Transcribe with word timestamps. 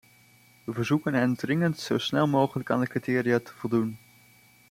We 0.63 0.73
verzoeken 0.73 1.13
hen 1.13 1.35
dringend 1.35 1.79
zo 1.79 1.97
snel 1.97 2.27
mogelijk 2.27 2.69
aan 2.69 2.79
de 2.79 2.87
criteria 2.87 3.39
te 3.39 3.51
voldoen. 3.55 3.97